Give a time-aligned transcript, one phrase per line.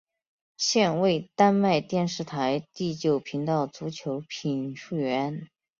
[0.57, 5.47] 现为丹麦电视台第九频道足球评述员。